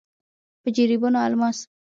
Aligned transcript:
په 0.61 0.69
جريبونو 0.75 1.17
الماس. 1.27 1.57